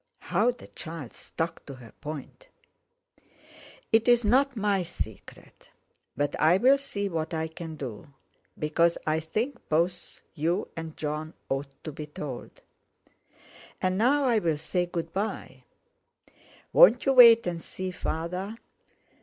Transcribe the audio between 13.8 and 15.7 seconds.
now I'll say good bye."